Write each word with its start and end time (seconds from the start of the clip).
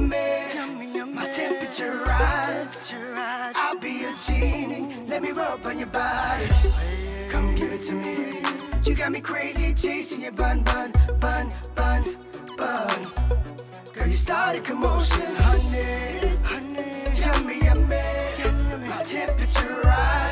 in 0.00 0.08
bed, 0.08 1.14
my 1.14 1.26
temperature 1.26 2.02
rise. 2.06 2.94
I'll 3.56 3.78
be 3.78 4.04
a 4.04 4.12
genie, 4.26 4.94
let 5.08 5.22
me 5.22 5.30
rub 5.32 5.64
on 5.66 5.78
your 5.78 5.88
body. 5.88 6.46
Come 7.30 7.54
give 7.54 7.72
it 7.72 7.82
to 7.88 7.94
me. 7.94 8.40
You 8.84 8.94
got 8.96 9.12
me 9.12 9.20
crazy 9.20 9.74
chasing 9.74 10.22
your 10.22 10.32
bun, 10.32 10.62
bun, 10.62 10.92
bun, 11.20 11.52
bun, 11.74 12.04
bun. 12.56 12.98
Girl, 13.92 14.06
you 14.06 14.12
started 14.12 14.64
commotion, 14.64 15.34
honey, 15.46 16.36
honey. 16.44 16.80
Yummy, 17.20 17.56
yummy, 17.66 18.88
my 18.88 19.02
temperature 19.04 19.80
rise. 19.84 20.29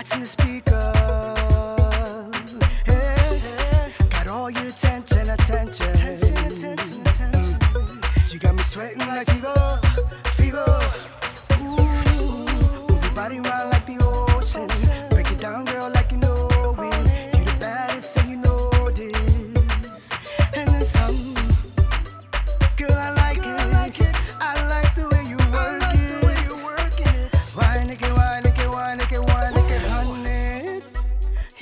Me 0.00 0.04
blasting 0.04 0.20
the 0.20 0.26
speaker. 0.26 0.99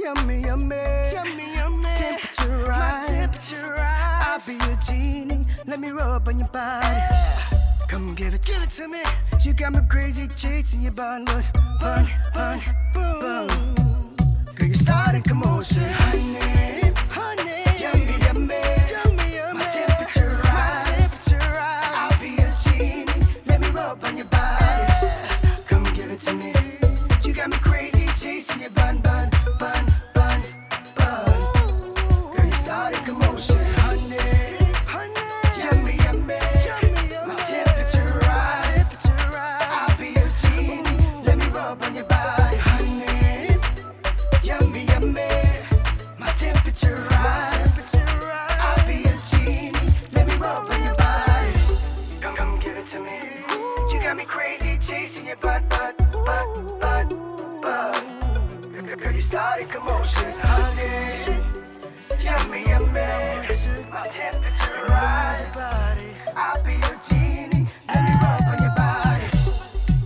Yummy, 0.09 0.41
yummy. 0.41 0.77
Yummy, 1.12 1.55
yummy. 1.55 1.83
Temperature 1.95 2.64
rise. 2.67 3.11
temperature 3.11 3.75
rise. 3.77 4.23
I'll 4.25 4.41
be 4.47 4.64
your 4.64 4.77
genie. 4.77 5.45
Let 5.67 5.81
me 5.81 5.91
rub 5.91 6.27
on 6.27 6.39
your 6.39 6.48
body. 6.48 6.98
Come 7.89 8.14
give 8.14 8.33
it, 8.33 8.41
give 8.41 8.62
it 8.62 8.70
to 8.70 8.89
me. 8.89 9.03
You 9.42 9.53
got 9.53 9.75
me 9.75 9.81
crazy 9.91 10.27
chasing 10.29 10.81
your 10.81 10.92
bun, 10.92 11.27
but 11.27 11.45
bun, 11.79 12.09
bun, 12.33 12.59
bun. 12.95 13.48
Girl, 14.56 14.67
you 14.67 14.73
started 14.73 15.20
a 15.20 15.29
commotion, 15.29 15.84
honey, 15.84 16.39
honey. 17.11 17.64
Yummy, 17.79 18.06
yummy, 18.25 18.55
yummy, 18.89 19.34
yummy. 19.36 19.59
My 19.59 19.67
temperature 19.69 20.41
rise, 20.42 20.89
my 20.89 20.97
temperature 20.97 21.53
rise. 21.53 21.92
I'll 22.01 22.19
be 22.19 22.31
your 22.41 22.53
genie. 22.64 23.27
Let 23.45 23.61
me 23.61 23.69
rub 23.69 24.03
on 24.03 24.17
your 24.17 24.27
body. 24.27 25.05
Come 25.67 25.84
give 25.92 26.11
it 26.11 26.20
to 26.20 26.33
me. 26.33 26.67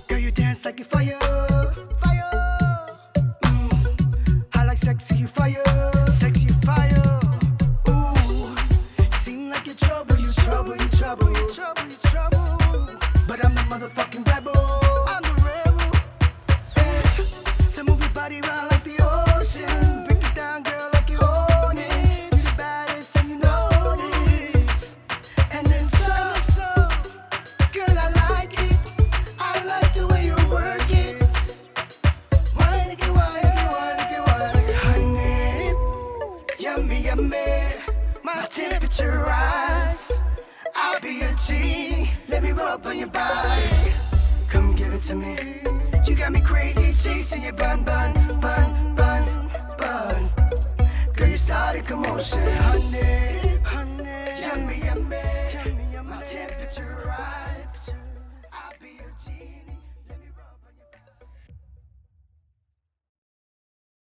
Girl, 0.09 0.19
you 0.19 0.31
dance 0.31 0.65
like 0.65 0.79
you 0.79 0.85
fire, 0.85 1.19
fire. 1.99 2.31
Mm. 3.45 4.47
I 4.55 4.65
like 4.67 4.79
sexy 4.79 5.17
you 5.17 5.27
fire, 5.27 5.65
sexy 6.09 6.49
fire. 6.65 7.21
Ooh, 7.89 8.57
seem 9.13 9.51
like 9.51 9.67
you 9.67 9.75
trouble, 9.75 10.17
you 10.19 10.33
trouble, 10.33 10.77
you 10.77 10.89
trouble, 10.89 11.31
you 11.31 11.49
trouble, 11.49 11.85
you 11.89 11.97
trouble. 12.11 12.91
But 13.29 13.45
I'm 13.45 13.55
the 13.55 13.65
motherfucking 13.71 14.27
rebel. 14.27 14.53
I'm 15.09 15.23
the 15.23 15.35
rebel. 15.47 15.93
Hey, 16.77 17.03
so 17.71 17.85
move 17.85 18.01
your 18.01 18.11
body 18.11 18.41
around 18.41 18.72
Yummy, 37.15 37.37
yummy. 37.37 37.73
My 38.25 38.47
temperature 38.49 39.25
rise. 39.27 40.13
I'll 40.75 40.99
be 41.01 41.21
your 41.21 41.35
genie. 41.47 42.11
Let 42.27 42.43
me 42.43 42.53
rub 42.53 42.87
on 42.87 42.99
your 42.99 43.09
body. 43.09 43.69
Come 44.49 44.75
give 44.75 44.95
it 44.95 45.03
to 45.03 45.15
me. 45.15 45.37
You 46.07 46.17
got 46.17 46.33
me 46.33 46.41
crazy 46.41 46.87
chasing 46.87 47.43
your 47.43 47.53
bun, 47.53 47.85
bun, 47.85 48.15
bun, 48.41 48.95
bun, 48.95 49.51
bun. 49.77 50.31
Girl, 51.15 51.29
you 51.29 51.37
started 51.37 51.85
commotion, 51.85 52.51
honey, 52.63 53.59
honey. 53.63 54.41
Yummy, 54.41 54.79
yummy. 54.83 56.03
My 56.09 56.23
temperature. 56.23 57.02